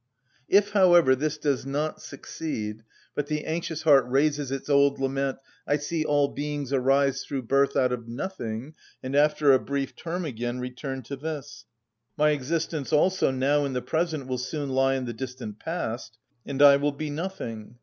[0.49, 2.81] If, however, this does not succeed,
[3.13, 7.75] but the anxious heart raises its old lament, "I see all beings arise through birth
[7.77, 11.65] out of nothing, and after a brief term again return to this;
[12.17, 16.63] my existence also, now in the present, will soon lie in the distant past, and
[16.63, 17.75] I will be nothing!"